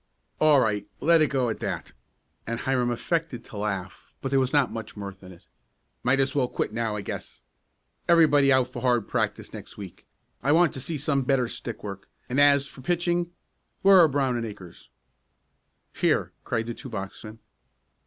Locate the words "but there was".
4.19-4.51